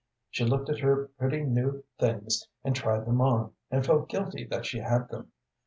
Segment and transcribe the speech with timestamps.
[0.31, 4.65] She looked at her pretty new things and tried them on, and felt guilty that
[4.65, 5.31] she had them.